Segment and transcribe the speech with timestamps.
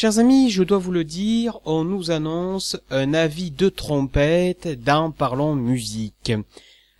[0.00, 5.10] Chers amis, je dois vous le dire, on nous annonce un avis de trompette dans
[5.10, 6.30] Parlons musique.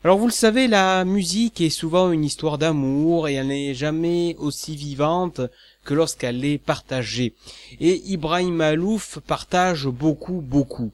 [0.03, 4.35] Alors vous le savez, la musique est souvent une histoire d'amour et elle n'est jamais
[4.41, 5.41] aussi vivante
[5.85, 7.35] que lorsqu'elle est partagée.
[7.79, 10.91] Et Ibrahim Malouf partage beaucoup, beaucoup.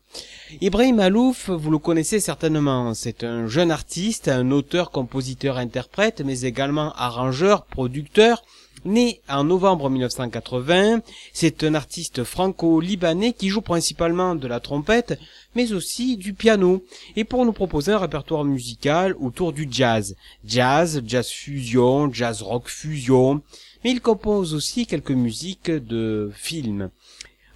[0.61, 6.43] Ibrahim Malouf, vous le connaissez certainement, c'est un jeune artiste, un auteur, compositeur, interprète, mais
[6.43, 8.43] également arrangeur, producteur,
[8.85, 11.01] Né en novembre 1980,
[11.33, 15.19] c'est un artiste franco-libanais qui joue principalement de la trompette,
[15.55, 16.85] mais aussi du piano,
[17.17, 20.17] et pour nous proposer un répertoire musical autour du jazz.
[20.45, 23.41] Jazz, jazz fusion, jazz rock fusion,
[23.83, 26.91] mais il compose aussi quelques musiques de films.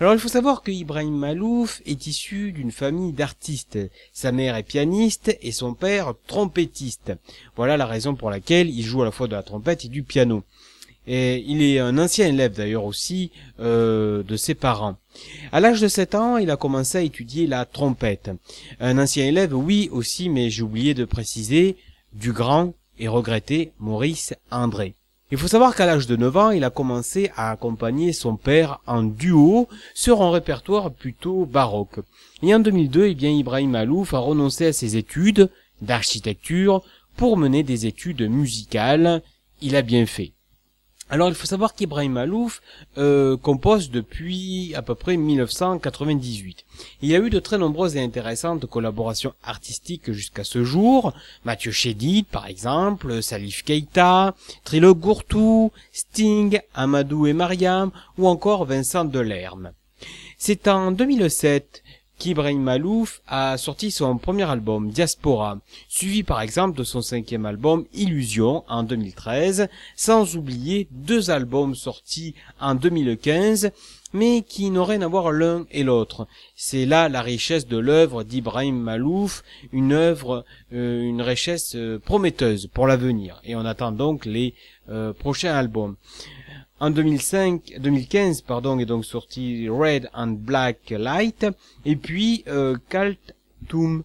[0.00, 3.78] Alors il faut savoir que Ibrahim Malouf est issu d'une famille d'artistes.
[4.14, 7.12] Sa mère est pianiste et son père trompettiste.
[7.54, 10.04] Voilà la raison pour laquelle il joue à la fois de la trompette et du
[10.04, 10.42] piano.
[11.10, 14.96] Il est un ancien élève d'ailleurs aussi euh, de ses parents.
[15.52, 18.30] À l'âge de 7 ans, il a commencé à étudier la trompette.
[18.78, 21.76] Un ancien élève, oui aussi, mais j'ai oublié de préciser,
[22.12, 24.94] du grand et regretté Maurice André.
[25.30, 28.80] Il faut savoir qu'à l'âge de 9 ans, il a commencé à accompagner son père
[28.86, 32.00] en duo sur un répertoire plutôt baroque.
[32.42, 35.50] Et en 2002, eh bien, Ibrahim Alouf a renoncé à ses études
[35.82, 36.82] d'architecture
[37.16, 39.22] pour mener des études musicales.
[39.60, 40.32] Il a bien fait.
[41.10, 42.60] Alors il faut savoir qu'Ibrahim Malouf
[42.98, 46.64] euh, compose depuis à peu près 1998.
[47.00, 51.14] Il y a eu de très nombreuses et intéressantes collaborations artistiques jusqu'à ce jour.
[51.44, 59.06] Mathieu Chédid par exemple, Salif Keita, Trilo Gourtou, Sting, Amadou et Mariam ou encore Vincent
[59.06, 59.72] Delerme.
[60.36, 61.82] C'est en 2007
[62.18, 65.58] qu'Ibrahim Malouf a sorti son premier album, Diaspora,
[65.88, 72.34] suivi par exemple de son cinquième album, Illusion, en 2013, sans oublier deux albums sortis
[72.60, 73.70] en 2015,
[74.12, 76.26] mais qui n'auraient rien à voir l'un et l'autre.
[76.56, 82.68] C'est là la richesse de l'œuvre d'Ibrahim Malouf, une œuvre, euh, une richesse euh, prometteuse
[82.72, 84.54] pour l'avenir, et on attend donc les
[84.88, 85.96] euh, prochains albums.
[86.81, 91.44] En 2005, 2015, pardon, est donc sorti Red and Black Light,
[91.84, 92.77] et puis euh,
[93.66, 94.05] Tomb.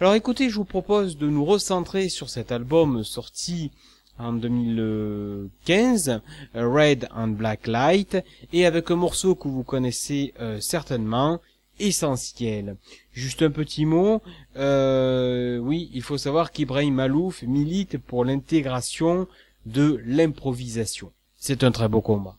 [0.00, 3.72] Alors écoutez, je vous propose de nous recentrer sur cet album sorti
[4.18, 6.22] en 2015,
[6.54, 8.16] Red and Black Light,
[8.54, 11.42] et avec un morceau que vous connaissez euh, certainement,
[11.78, 12.76] essentiel.
[13.12, 14.22] Juste un petit mot,
[14.56, 19.28] euh, oui, il faut savoir qu'Ibrahim Malouf milite pour l'intégration
[19.66, 21.12] de l'improvisation.
[21.46, 22.36] C'est un très beau combat.